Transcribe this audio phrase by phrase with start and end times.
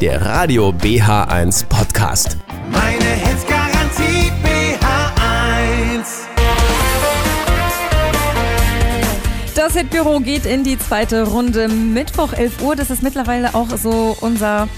[0.00, 2.36] der Radio BH1 Podcast.
[2.70, 6.04] Meine Hits Garantie BH1.
[9.54, 11.68] Das Hitbüro geht in die zweite Runde.
[11.68, 14.68] Mittwoch 11 Uhr, das ist mittlerweile auch so unser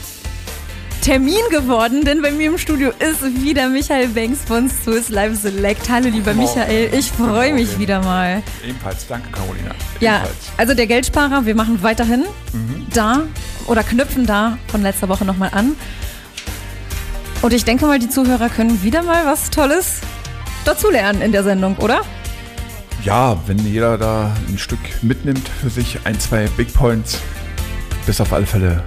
[1.02, 5.88] Termin geworden, denn bei mir im Studio ist wieder Michael Banks von Swiss Live Select.
[5.88, 6.48] Hallo lieber Morgen.
[6.58, 8.42] Michael, ich freue mich wieder mal.
[8.66, 9.70] Ebenfalls, danke Carolina.
[10.00, 10.36] Ja, Ebenfalls.
[10.56, 12.24] also der Geldsparer, wir machen weiterhin
[12.92, 13.22] da
[13.66, 15.76] oder knüpfen da von letzter Woche nochmal an.
[17.42, 20.00] Und ich denke mal, die Zuhörer können wieder mal was Tolles
[20.64, 22.00] dazulernen in der Sendung, oder?
[23.04, 27.20] Ja, wenn jeder da ein Stück mitnimmt für sich, ein, zwei Big Points,
[28.04, 28.82] bist auf alle Fälle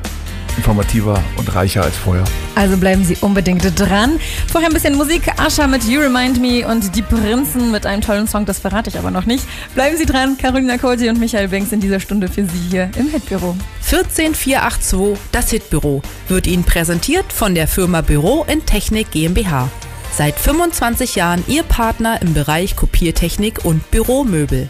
[0.60, 2.26] informativer und reicher als vorher.
[2.56, 4.20] Also bleiben Sie unbedingt dran.
[4.52, 5.22] Vorher ein bisschen Musik.
[5.38, 9.00] Ascha mit You Remind Me und die Prinzen mit einem tollen Song, das verrate ich
[9.00, 9.46] aber noch nicht.
[9.74, 10.38] Bleiben Sie dran.
[10.38, 13.56] Carolina Kolti und Michael Banks in dieser Stunde für Sie hier im Hitbüro.
[13.82, 19.70] 14482, das Hitbüro, wird Ihnen präsentiert von der Firma Büro in Technik GmbH.
[20.12, 24.70] Seit 25 Jahren Ihr Partner im Bereich Kopiertechnik und Büromöbel.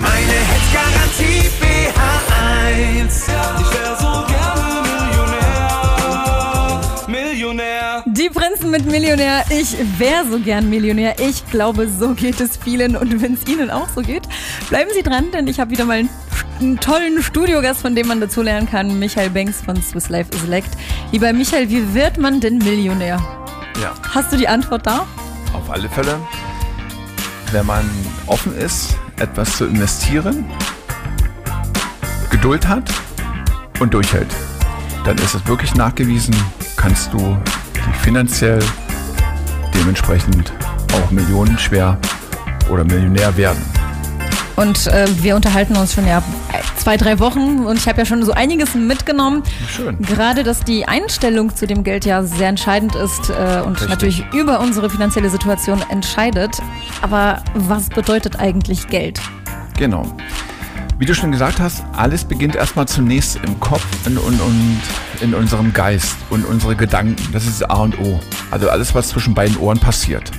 [0.00, 3.91] Meine Hits Garantie BH1.
[8.32, 9.44] Prinzen mit Millionär.
[9.50, 11.14] Ich wäre so gern Millionär.
[11.20, 12.96] Ich glaube, so geht es vielen.
[12.96, 14.22] Und wenn es Ihnen auch so geht,
[14.68, 16.10] bleiben Sie dran, denn ich habe wieder mal einen,
[16.60, 18.98] einen tollen Studiogast, von dem man dazu lernen kann.
[18.98, 20.70] Michael Banks von Swiss Life Select.
[21.12, 23.20] Lieber Michael, wie wird man denn Millionär?
[23.80, 25.06] Ja, Hast du die Antwort da?
[25.54, 26.18] auf alle Fälle,
[27.52, 27.84] wenn man
[28.26, 30.46] offen ist, etwas zu investieren,
[32.30, 32.90] Geduld hat
[33.80, 34.28] und durchhält,
[35.04, 36.34] dann ist es wirklich nachgewiesen,
[36.76, 37.36] kannst du
[37.86, 38.62] dich finanziell
[39.74, 40.52] dementsprechend
[40.94, 41.98] auch millionenschwer
[42.70, 43.62] oder Millionär werden.
[44.56, 46.22] Und äh, wir unterhalten uns schon ja
[46.76, 49.42] zwei, drei Wochen und ich habe ja schon so einiges mitgenommen.
[49.68, 49.96] Schön.
[50.00, 53.88] Gerade, dass die Einstellung zu dem Geld ja sehr entscheidend ist äh, und Richtig.
[53.88, 56.58] natürlich über unsere finanzielle Situation entscheidet.
[57.00, 59.20] Aber was bedeutet eigentlich Geld?
[59.78, 60.04] Genau.
[61.02, 64.80] Wie du schon gesagt hast, alles beginnt erstmal zunächst im Kopf und, und, und
[65.20, 67.16] in unserem Geist und unsere Gedanken.
[67.32, 68.20] Das ist A und O.
[68.52, 70.30] Also alles, was zwischen beiden Ohren passiert.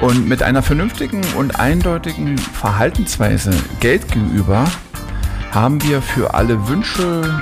[0.00, 4.64] Und mit einer vernünftigen und eindeutigen Verhaltensweise Geld gegenüber
[5.50, 7.38] haben wir für alle Wünsche,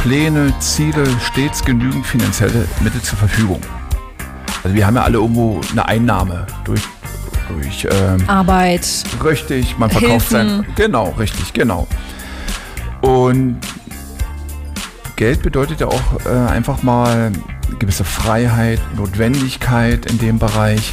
[0.00, 3.60] Pläne, Ziele stets genügend finanzielle Mittel zur Verfügung.
[4.62, 6.82] Also wir haben ja alle irgendwo eine Einnahme durch,
[7.48, 8.86] durch ähm, Arbeit.
[9.24, 10.66] Richtig, man verkauft sein.
[10.76, 11.86] Genau, richtig, genau.
[13.00, 13.58] Und
[15.16, 17.32] Geld bedeutet ja auch äh, einfach mal
[17.66, 20.92] eine gewisse Freiheit, Notwendigkeit in dem Bereich.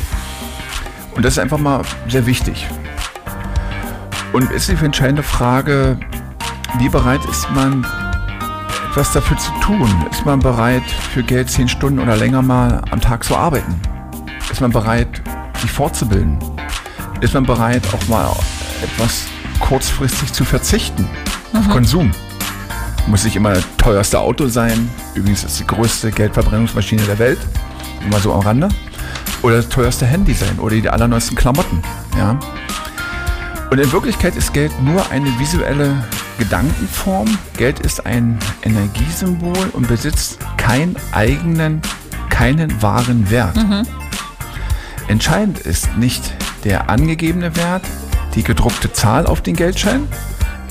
[1.15, 2.67] Und das ist einfach mal sehr wichtig.
[4.33, 5.97] Und ist die entscheidende Frage,
[6.79, 7.85] wie bereit ist man,
[8.89, 9.89] etwas dafür zu tun?
[10.11, 10.83] Ist man bereit,
[11.13, 13.79] für Geld zehn Stunden oder länger mal am Tag zu arbeiten?
[14.51, 15.21] Ist man bereit,
[15.65, 16.37] sich fortzubilden?
[17.21, 18.29] ist man bereit, auch mal
[18.83, 19.25] etwas
[19.59, 21.07] kurzfristig zu verzichten
[21.53, 22.11] auf Konsum.
[23.07, 24.89] Muss nicht immer das teuerste Auto sein.
[25.15, 27.39] Übrigens ist die größte Geldverbrennungsmaschine der Welt.
[28.05, 28.69] Immer so am Rande.
[29.41, 31.81] Oder das teuerste Handy sein oder die allerneuesten Klamotten.
[32.17, 32.37] Ja.
[33.71, 36.03] Und in Wirklichkeit ist Geld nur eine visuelle
[36.37, 37.27] Gedankenform.
[37.57, 41.81] Geld ist ein Energiesymbol und besitzt keinen eigenen,
[42.29, 43.55] keinen wahren Wert.
[45.07, 46.33] Entscheidend ist nicht
[46.63, 47.83] der angegebene Wert,
[48.33, 50.07] die gedruckte Zahl auf den Geldschein,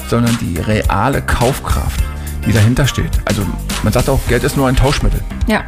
[0.09, 2.03] sondern die reale Kaufkraft,
[2.45, 3.12] die dahinter steht.
[3.25, 3.47] Also
[3.83, 5.21] man sagt auch, Geld ist nur ein Tauschmittel.
[5.47, 5.62] Ja.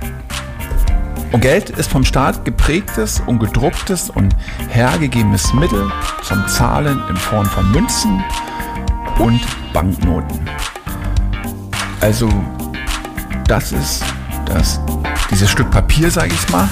[1.32, 4.34] Und Geld ist vom Staat geprägtes und gedrucktes und
[4.68, 5.90] hergegebenes Mittel
[6.22, 8.22] zum Zahlen in Form von Münzen
[9.18, 9.40] und
[9.72, 10.48] Banknoten.
[12.00, 12.28] Also
[13.48, 14.04] das ist
[14.44, 14.80] das,
[15.30, 16.68] dieses Stück Papier, sage ich mal,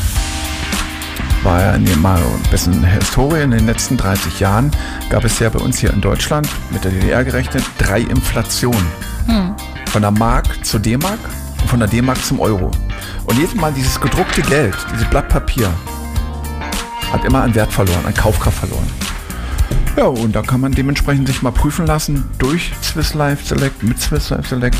[1.45, 3.43] war ja in mal ein bisschen Historie.
[3.43, 4.71] In den letzten 30 Jahren
[5.11, 8.87] gab es ja bei uns hier in Deutschland mit der DDR gerechnet drei Inflationen.
[9.91, 11.19] Von der Mark zur D-Mark
[11.61, 12.71] und von der D-Mark zum Euro.
[13.27, 15.71] Und jedes Mal dieses gedruckte Geld, dieses Blatt Papier,
[17.13, 18.91] hat immer an Wert verloren, an Kaufkraft verloren.
[19.97, 24.01] Ja, und da kann man dementsprechend sich mal prüfen lassen durch Swiss Life Select, mit
[24.01, 24.77] Swiss Life Select,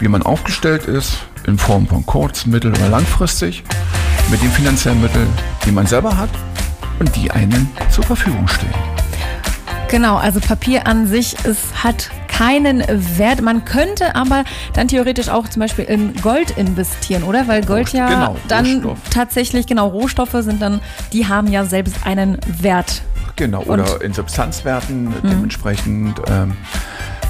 [0.00, 3.62] wie man aufgestellt ist, in Form von kurz-, mittel- oder langfristig,
[4.30, 5.28] mit den finanziellen Mitteln,
[5.64, 6.30] die man selber hat
[6.98, 8.72] und die einem zur Verfügung stehen.
[9.90, 12.84] Genau, also Papier an sich es hat keinen
[13.16, 13.40] Wert.
[13.40, 14.44] Man könnte aber
[14.74, 17.48] dann theoretisch auch zum Beispiel in Gold investieren, oder?
[17.48, 18.98] Weil Gold ja Genau, dann Rohstoff.
[19.10, 20.80] tatsächlich, genau, Rohstoffe sind dann,
[21.12, 23.02] die haben ja selbst einen Wert.
[23.36, 26.54] Genau, Und- oder in Substanzwerten dementsprechend ähm,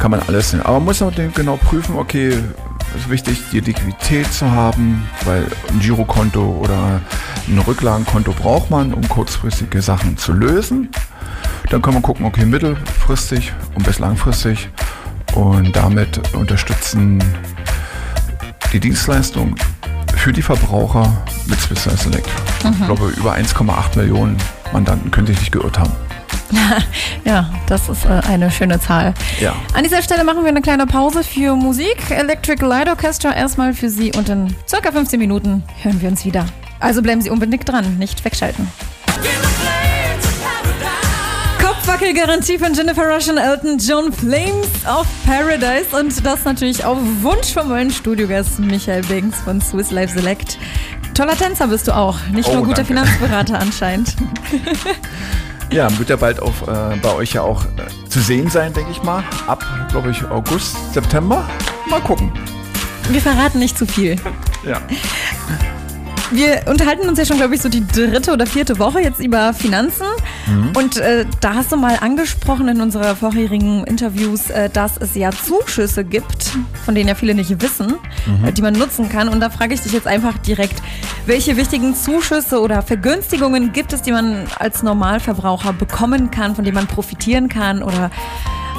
[0.01, 0.61] kann man alles sehen.
[0.63, 2.37] Aber man muss auch den- genau prüfen, okay,
[2.95, 7.01] Es ist wichtig, die Liquidität zu haben, weil ein Girokonto oder
[7.47, 10.89] ein Rücklagenkonto braucht man, um kurzfristige Sachen zu lösen.
[11.71, 14.69] Dann kann man gucken, okay, mittelfristig und bis langfristig
[15.35, 17.23] und damit unterstützen
[18.73, 19.55] die Dienstleistung
[20.17, 21.11] für die Verbraucher
[21.47, 22.29] mit Swiss Select.
[22.65, 24.37] Ich glaube, über 1,8 Millionen
[24.73, 26.08] Mandanten können sich nicht geirrt haben.
[27.25, 29.13] Ja, das ist äh, eine schöne Zahl.
[29.41, 29.55] Ja.
[29.75, 32.11] An dieser Stelle machen wir eine kleine Pause für Musik.
[32.11, 36.47] Electric Light Orchestra erstmal für Sie und in circa 15 Minuten hören wir uns wieder.
[36.81, 38.69] Also bleiben Sie unbedingt dran, nicht wegschalten.
[41.61, 47.53] Kopfwackelgarantie von Jennifer Rush und Elton John Flames of Paradise und das natürlich auf Wunsch
[47.53, 50.59] von meinem Studiogast Michael Bings von Swiss Life Select.
[51.15, 52.89] Toller Tänzer bist du auch, nicht Oh, nur guter danke.
[52.95, 54.15] Finanzberater anscheinend.
[55.71, 58.91] Ja, wird ja bald auf, äh, bei euch ja auch äh, zu sehen sein, denke
[58.91, 59.23] ich mal.
[59.47, 61.49] Ab, glaube ich, August, September.
[61.89, 62.33] Mal gucken.
[63.11, 64.17] Wir verraten nicht zu viel.
[64.67, 64.81] Ja.
[66.31, 69.55] Wir unterhalten uns ja schon, glaube ich, so die dritte oder vierte Woche jetzt über
[69.55, 70.05] Finanzen.
[70.75, 75.31] Und äh, da hast du mal angesprochen in unserer vorherigen Interviews, äh, dass es ja
[75.31, 76.51] Zuschüsse gibt,
[76.85, 77.95] von denen ja viele nicht wissen,
[78.47, 79.29] äh, die man nutzen kann.
[79.29, 80.83] Und da frage ich dich jetzt einfach direkt,
[81.27, 86.75] welche wichtigen Zuschüsse oder Vergünstigungen gibt es, die man als Normalverbraucher bekommen kann, von denen
[86.75, 88.11] man profitieren kann oder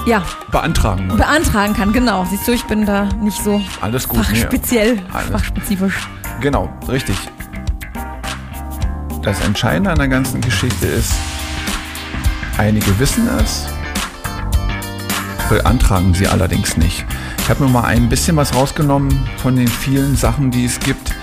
[0.05, 1.07] ja, Beantragen.
[1.11, 1.17] oder?
[1.17, 1.93] beantragen kann?
[1.93, 2.25] Genau.
[2.29, 4.19] Siehst du, ich bin da nicht so Alles gut.
[4.19, 4.23] nee.
[4.39, 6.07] fachspeziell, Alles- fachspezifisch.
[6.41, 7.17] Genau, richtig.
[9.21, 11.13] Das Entscheidende an der ganzen Geschichte ist,
[12.57, 13.67] einige wissen es,
[15.49, 17.05] beantragen sie allerdings nicht.
[17.39, 21.13] Ich habe mir mal ein bisschen was rausgenommen von den vielen Sachen, die es gibt.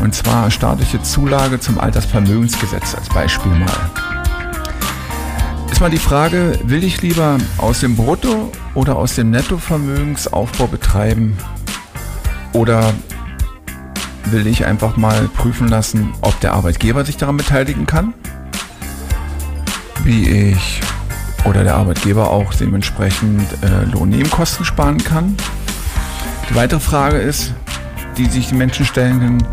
[0.00, 3.90] Und zwar staatliche Zulage zum Altersvermögensgesetz als Beispiel mal.
[5.70, 11.36] Ist mal die Frage, will ich lieber aus dem Brutto- oder aus dem Nettovermögensaufbau betreiben
[12.52, 12.92] oder
[14.26, 18.14] will ich einfach mal prüfen lassen, ob der Arbeitgeber sich daran beteiligen kann,
[20.04, 20.80] wie ich
[21.44, 25.36] oder der Arbeitgeber auch dementsprechend äh, Lohnnebenkosten sparen kann.
[26.50, 27.52] Die weitere Frage ist,
[28.16, 29.48] die sich die Menschen stellen können,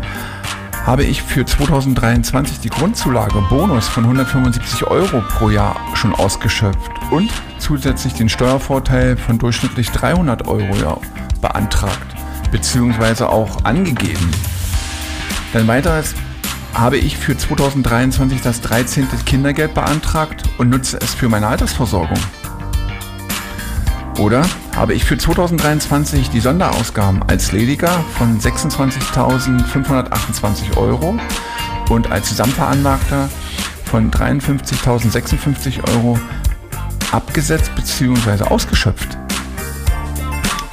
[0.86, 7.28] habe ich für 2023 die Grundzulage Bonus von 175 Euro pro Jahr schon ausgeschöpft und
[7.58, 11.02] zusätzlich den Steuervorteil von durchschnittlich 300 Euro
[11.40, 12.14] beantragt
[12.52, 14.30] beziehungsweise auch angegeben.
[15.52, 16.14] Dann weiteres
[16.72, 19.08] habe ich für 2023 das 13.
[19.24, 22.18] Kindergeld beantragt und nutze es für meine Altersversorgung.
[24.18, 31.16] Oder habe ich für 2023 die Sonderausgaben als lediger von 26.528 Euro
[31.88, 33.30] und als Zusammenveranlagter
[33.86, 36.18] von 53.056 Euro
[37.10, 38.44] abgesetzt bzw.
[38.44, 39.16] ausgeschöpft.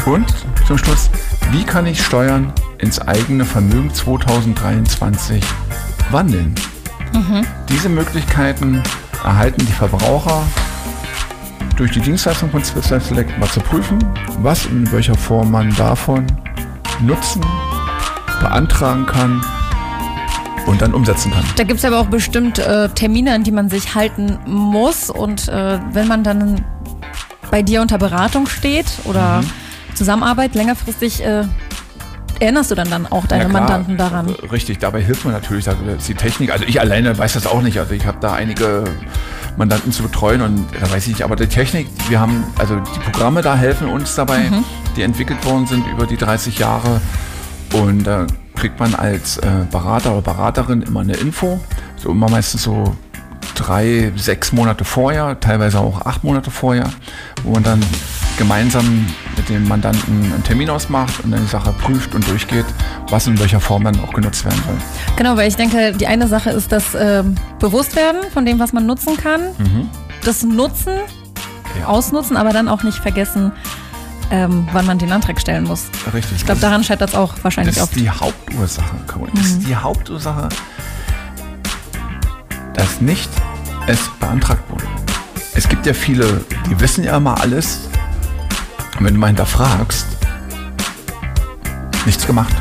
[0.06, 0.26] Und
[0.68, 1.10] zum Schluss,
[1.52, 5.42] wie kann ich Steuern ins eigene Vermögen 2023
[6.12, 6.54] wandeln?
[7.70, 8.84] Diese Möglichkeiten
[9.24, 10.44] erhalten die Verbraucher
[11.76, 14.00] durch die Dienstleistung von Swiss Life Select mal zu prüfen,
[14.40, 16.26] was und in welcher Form man davon
[17.02, 17.42] nutzen,
[18.40, 19.44] beantragen kann
[20.68, 21.44] und dann umsetzen kann.
[21.56, 25.10] Da gibt es aber auch bestimmt äh, Termine, an die man sich halten muss.
[25.10, 26.64] Und äh, wenn man dann
[27.52, 29.50] bei dir unter Beratung steht oder Mhm.
[29.96, 31.44] Zusammenarbeit längerfristig, äh,
[32.40, 33.50] erinnerst du dann, dann auch deine Ja.
[33.50, 34.28] Mandanten daran?
[34.52, 35.66] Richtig, dabei hilft man natürlich.
[36.08, 37.78] Die Technik, also ich alleine weiß das auch nicht.
[37.80, 38.86] Also ich habe da einige
[39.58, 43.00] Mandanten zu betreuen und da weiß ich nicht, aber die Technik, wir haben, also die
[43.00, 44.52] Programme da helfen uns dabei,
[44.96, 47.02] die entwickelt worden sind über die 30 Jahre.
[47.74, 51.60] Und da kriegt man als äh, Berater oder Beraterin immer eine Info,
[51.98, 52.96] so immer meistens so
[53.56, 56.90] drei, sechs Monate vorher, teilweise auch acht Monate vorher,
[57.44, 57.82] wo man dann
[58.38, 59.06] gemeinsam
[59.38, 62.66] mit dem Mandanten einen Termin ausmacht und dann die Sache prüft und durchgeht,
[63.10, 64.76] was in welcher Form dann auch genutzt werden soll.
[65.18, 68.86] Genau, weil ich denke, die eine Sache ist das ähm, Bewusstwerden von dem, was man
[68.86, 69.42] nutzen kann.
[70.26, 71.82] Das Nutzen, Mhm.
[71.82, 71.88] Ja.
[71.88, 73.52] ausnutzen, aber dann auch nicht vergessen,
[74.32, 75.86] ähm, wann man den Antrag stellen muss.
[76.14, 76.38] Richtig.
[76.38, 77.94] Ich glaube, daran scheitert es auch wahrscheinlich das oft.
[77.96, 79.32] ist die Hauptursache, Caroline.
[79.40, 80.50] Das ist die Hauptursache,
[82.74, 83.30] dass nicht
[83.88, 84.86] es beantragt wurde.
[85.56, 87.90] Es gibt ja viele, die wissen ja immer alles.
[88.98, 90.06] Und wenn du mal hinterfragst,
[92.06, 92.54] nichts gemacht.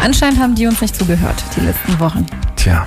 [0.00, 2.26] Anscheinend haben die uns nicht zugehört, die letzten Wochen.
[2.56, 2.86] Tja,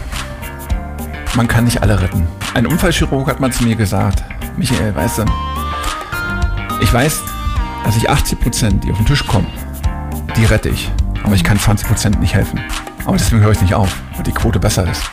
[1.35, 2.27] man kann nicht alle retten.
[2.53, 4.23] Ein Unfallchirurg hat mal zu mir gesagt,
[4.57, 5.25] Michael, weißt du,
[6.81, 7.21] ich weiß,
[7.83, 9.47] dass ich 80 Prozent, die auf den Tisch kommen,
[10.35, 10.91] die rette ich.
[11.23, 12.59] Aber ich kann 20 Prozent nicht helfen.
[13.05, 15.03] Aber deswegen höre ich nicht auf, weil die Quote besser ist.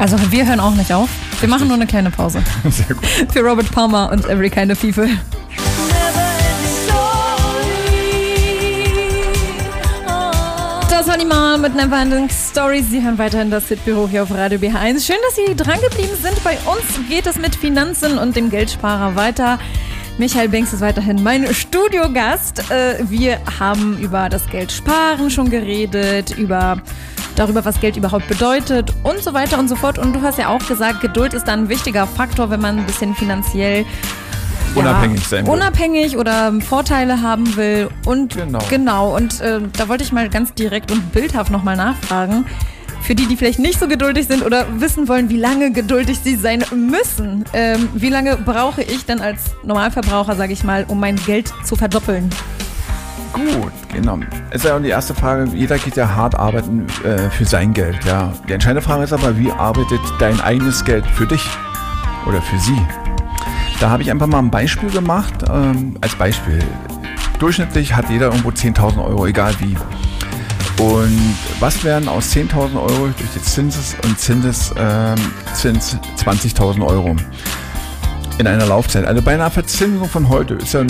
[0.00, 1.10] Also wir hören auch nicht auf.
[1.40, 2.42] Wir machen nur eine kleine Pause.
[2.70, 3.06] Sehr gut.
[3.32, 5.08] Für Robert Palmer und Every Kind of People.
[11.10, 12.88] Animal mit Neverending Stories.
[12.88, 15.04] Sie hören weiterhin das Hitbüro hier auf Radio BH1.
[15.04, 16.42] Schön, dass Sie dran geblieben sind.
[16.44, 19.58] Bei uns geht es mit Finanzen und dem Geldsparer weiter.
[20.18, 22.70] Michael Banks ist weiterhin mein Studiogast.
[22.70, 26.80] Äh, Wir haben über das Geldsparen schon geredet, über
[27.36, 29.98] darüber, was Geld überhaupt bedeutet und so weiter und so fort.
[29.98, 32.86] Und du hast ja auch gesagt, Geduld ist dann ein wichtiger Faktor, wenn man ein
[32.86, 33.84] bisschen finanziell
[34.74, 35.52] Unabhängig sein will.
[35.52, 37.88] Unabhängig oder Vorteile haben will.
[38.06, 38.60] Und Genau.
[38.68, 39.16] genau.
[39.16, 42.46] Und äh, da wollte ich mal ganz direkt und bildhaft nochmal nachfragen.
[43.02, 46.36] Für die, die vielleicht nicht so geduldig sind oder wissen wollen, wie lange geduldig sie
[46.36, 47.44] sein müssen.
[47.54, 51.76] Ähm, wie lange brauche ich denn als Normalverbraucher, sage ich mal, um mein Geld zu
[51.76, 52.30] verdoppeln?
[53.32, 54.18] Gut, genau.
[54.50, 58.04] Es ist ja die erste Frage, jeder geht ja hart arbeiten äh, für sein Geld,
[58.04, 58.32] ja.
[58.48, 61.42] Die entscheidende Frage ist aber, wie arbeitet dein eigenes Geld für dich
[62.26, 62.80] oder für sie?
[63.80, 66.58] Da habe ich einfach mal ein Beispiel gemacht, ähm, als Beispiel.
[67.38, 69.76] Durchschnittlich hat jeder irgendwo 10.000 Euro, egal wie.
[70.82, 75.16] Und was wären aus 10.000 Euro durch die Zinses und Zinses, ähm,
[75.54, 77.16] Zins 20.000 Euro
[78.38, 79.04] in einer Laufzeit?
[79.04, 80.84] Also bei einer Verzinsung von heute ist ja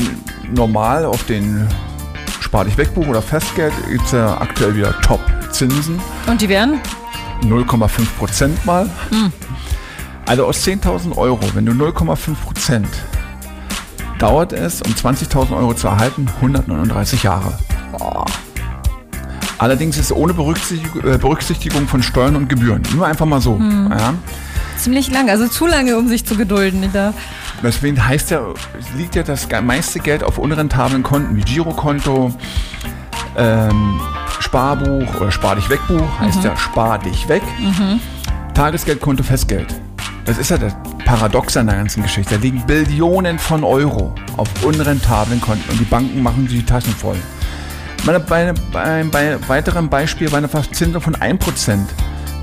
[0.53, 1.69] normal auf den
[2.51, 6.01] Spar dich wegbuch oder Festgeld gibt es ja aktuell wieder Top-Zinsen.
[6.27, 6.81] Und die wären?
[7.43, 7.89] 0,5
[8.19, 8.91] Prozent mal.
[10.27, 12.89] Also aus 10.000 Euro, wenn du 0,5 Prozent,
[14.19, 17.57] dauert es, um 20.000 Euro zu erhalten, 139 Jahre.
[19.59, 22.83] Allerdings ist es ohne Berücksichtigung, äh, Berücksichtigung von Steuern und Gebühren.
[22.97, 23.61] Nur einfach mal so.
[23.61, 24.15] Ja.
[24.77, 26.91] Ziemlich lang, also zu lange, um sich zu gedulden.
[26.93, 27.15] Da.
[27.63, 28.41] Deswegen heißt ja,
[28.97, 32.33] liegt ja das meiste Geld auf unrentablen Konten wie Girokonto,
[33.37, 34.01] ähm,
[34.41, 37.43] Sparbuch oder Spar dich weg Buch, heißt ja Spar dich weg.
[38.55, 39.75] Tagesgeldkonto, Festgeld.
[40.25, 40.75] Das ist ja das
[41.05, 42.35] Paradox an der ganzen Geschichte.
[42.35, 46.95] Da liegen Billionen von Euro auf unrentablen Konten und die Banken machen sich die Taschen
[46.95, 47.17] voll.
[48.05, 51.79] Meine, bei, bei, bei weiteren Beispiel bei einer Verzinsung von 1%,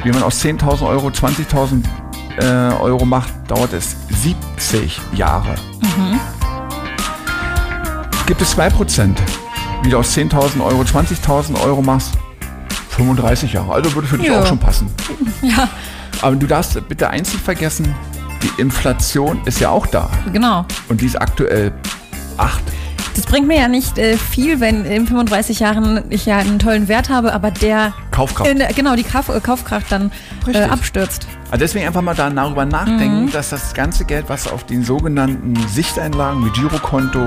[0.04, 1.84] wie man aus 10.000 Euro 20.000
[2.38, 2.44] äh,
[2.82, 5.56] Euro macht, dauert es 70 Jahre.
[8.26, 9.16] Gibt es 2%,
[9.84, 12.12] wie du aus 10.000 Euro 20.000 Euro machst,
[12.90, 13.74] 35 Jahre.
[13.74, 14.42] Also würde für dich Ja.
[14.42, 14.90] auch schon passen.
[15.42, 15.70] Ja,
[16.22, 17.94] Aber du darfst bitte eins nicht vergessen,
[18.42, 20.10] die Inflation ist ja auch da.
[20.34, 20.66] genau.
[20.90, 21.72] Und die ist aktuell
[22.38, 22.62] 8.
[23.18, 26.88] Das bringt mir ja nicht äh, viel, wenn in 35 Jahren ich ja einen tollen
[26.88, 28.48] Wert habe, aber der Kaufkraft.
[28.48, 30.12] in, genau die Kauf, äh, Kaufkraft dann
[30.46, 31.28] äh, abstürzt.
[31.50, 35.56] Also deswegen einfach mal da darüber nachdenken, dass das ganze Geld, was auf den sogenannten
[35.68, 37.26] Sichteinlagen wie Girokonto,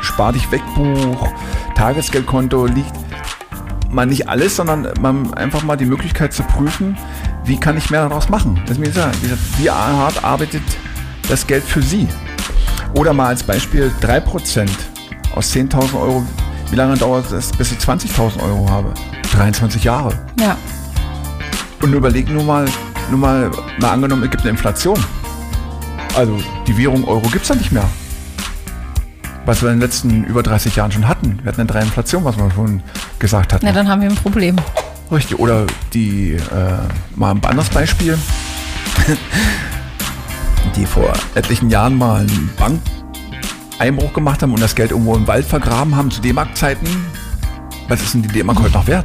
[0.00, 1.28] Spar dich weg Buch,
[1.76, 2.92] Tagesgeldkonto liegt,
[3.90, 6.98] mal nicht alles, sondern man einfach mal die Möglichkeit zu prüfen,
[7.44, 8.60] wie kann ich mehr daraus machen.
[8.68, 10.62] Deswegen ist ja, wie gesagt, wie hart arbeitet
[11.28, 12.08] das Geld für Sie?
[12.96, 14.68] Oder mal als Beispiel 3%
[15.34, 16.24] aus 10.000 Euro.
[16.70, 18.92] Wie lange dauert es, bis ich 20.000 Euro habe?
[19.32, 20.12] 23 Jahre.
[20.40, 20.56] Ja.
[21.82, 22.64] Und überleg nur mal,
[23.10, 24.98] nur mal, mal angenommen, es gibt eine Inflation.
[26.16, 27.88] Also die Währung Euro gibt es ja nicht mehr.
[29.44, 31.38] Was wir in den letzten über 30 Jahren schon hatten.
[31.42, 32.82] Wir hatten eine drei Inflation, was wir schon
[33.18, 33.66] gesagt hatten.
[33.66, 34.56] Na, dann haben wir ein Problem.
[35.12, 35.38] Richtig.
[35.38, 36.38] Oder die, äh,
[37.16, 38.16] mal ein anderes Beispiel.
[40.76, 42.50] die vor etlichen Jahren mal einen
[43.84, 46.86] Bankeinbruch gemacht haben und das Geld irgendwo im Wald vergraben haben zu D-Mark-Zeiten.
[47.88, 49.04] Was ist denn die D-Mark heute noch wert?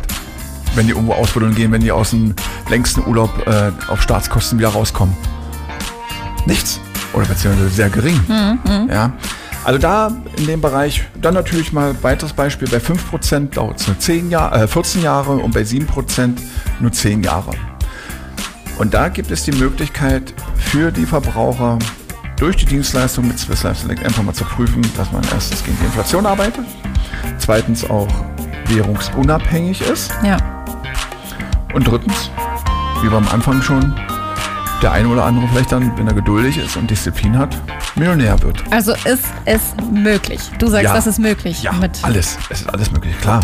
[0.75, 2.33] Wenn die irgendwo ausbuddeln gehen, wenn die aus dem
[2.69, 5.15] längsten Urlaub äh, auf Staatskosten wieder rauskommen.
[6.45, 6.79] Nichts.
[7.11, 8.21] Oder beziehungsweise sehr gering.
[8.89, 9.11] Ja.
[9.65, 13.99] Also da in dem Bereich, dann natürlich mal weiteres Beispiel, bei 5% dauert es nur
[13.99, 16.39] 10 Jahr, äh, 14 Jahre und bei 7%
[16.79, 17.51] nur 10 Jahre.
[18.77, 21.79] Und da gibt es die Möglichkeit für die Verbraucher
[22.39, 25.77] durch die Dienstleistung mit Swiss Life Select einfach mal zu prüfen, dass man erstens gegen
[25.79, 26.65] die Inflation arbeitet,
[27.37, 28.07] zweitens auch
[28.67, 30.37] währungsunabhängig ist Ja.
[31.73, 32.29] und drittens,
[33.01, 33.93] wie wir am Anfang schon,
[34.81, 37.55] der eine oder andere vielleicht dann, wenn er geduldig ist und Disziplin hat,
[37.95, 38.63] Millionär wird.
[38.71, 40.39] Also ist es möglich.
[40.59, 40.93] Du sagst, Ja.
[40.93, 41.61] das ist möglich.
[41.63, 42.37] Ja, mit alles.
[42.49, 43.41] Es ist alles möglich, klar.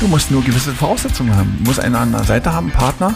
[0.00, 1.54] Du musst nur gewisse Voraussetzungen haben.
[1.58, 3.12] Du musst einen an der Seite haben, einen Partner,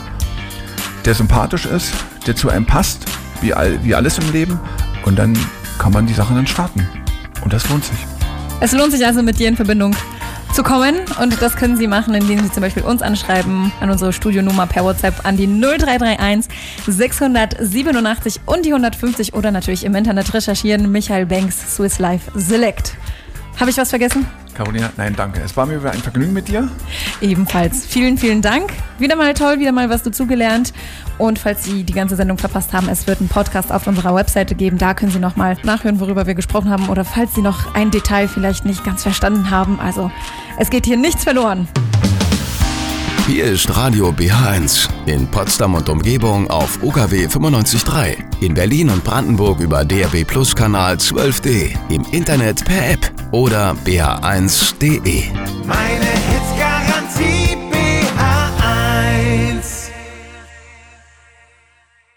[1.06, 1.92] der sympathisch ist,
[2.26, 3.06] der zu einem passt,
[3.40, 4.60] wie, all, wie alles im Leben.
[5.08, 5.34] Und dann
[5.78, 6.86] kann man die Sachen dann starten.
[7.42, 7.96] Und das lohnt sich.
[8.60, 9.96] Es lohnt sich also, mit dir in Verbindung
[10.52, 10.96] zu kommen.
[11.18, 14.84] Und das können Sie machen, indem Sie zum Beispiel uns anschreiben an unsere Studionummer per
[14.84, 16.52] WhatsApp an die 0331
[16.86, 20.92] 687 und die 150 oder natürlich im Internet recherchieren.
[20.92, 22.92] Michael Banks, Swiss Life Select.
[23.58, 24.26] Habe ich was vergessen?
[24.58, 25.40] Carolina, nein, danke.
[25.40, 26.68] Es war mir wieder ein Vergnügen mit dir.
[27.20, 27.86] Ebenfalls.
[27.86, 28.72] Vielen, vielen Dank.
[28.98, 30.72] Wieder mal toll, wieder mal was dazugelernt.
[31.16, 34.56] Und falls Sie die ganze Sendung verpasst haben, es wird einen Podcast auf unserer Webseite
[34.56, 34.76] geben.
[34.76, 36.88] Da können Sie nochmal nachhören, worüber wir gesprochen haben.
[36.88, 39.78] Oder falls Sie noch ein Detail vielleicht nicht ganz verstanden haben.
[39.78, 40.10] Also,
[40.58, 41.68] es geht hier nichts verloren.
[43.28, 49.60] Hier ist Radio BH1 in Potsdam und Umgebung auf UKW 95.3, in Berlin und Brandenburg
[49.60, 55.24] über DRB Plus Kanal 12D, im Internet per App oder bh1.de.
[55.66, 56.77] Meine Hits